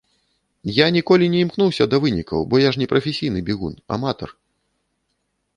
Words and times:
Я 0.77 0.87
ніколі 0.95 1.27
не 1.33 1.41
імкнуўся 1.45 1.87
да 1.93 2.01
вынікаў, 2.05 2.39
бо 2.53 2.63
я 2.63 2.69
ж 2.77 2.83
не 2.85 2.87
прафесійны 2.95 3.39
бягун, 3.51 3.73
аматар. 3.99 4.29